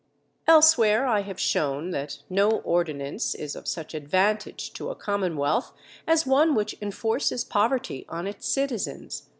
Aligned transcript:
Elsewhere 0.47 1.05
I 1.05 1.21
have 1.21 1.39
shown 1.39 1.91
that 1.91 2.23
no 2.27 2.49
ordinance 2.61 3.35
is 3.35 3.55
of 3.55 3.67
such 3.67 3.93
advantage 3.93 4.73
to 4.73 4.89
a 4.89 4.95
commonwealth, 4.95 5.73
as 6.07 6.25
one 6.25 6.55
which 6.55 6.75
enforces 6.81 7.45
poverty 7.45 8.07
on 8.09 8.25
its 8.25 8.47
citizens. 8.47 9.29